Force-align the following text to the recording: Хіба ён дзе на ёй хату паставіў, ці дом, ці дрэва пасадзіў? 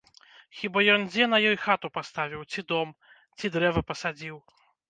Хіба 0.59 0.79
ён 0.93 1.03
дзе 1.09 1.27
на 1.33 1.39
ёй 1.51 1.53
хату 1.67 1.93
паставіў, 1.99 2.47
ці 2.55 2.65
дом, 2.75 2.97
ці 3.37 3.55
дрэва 3.59 3.81
пасадзіў? 3.93 4.35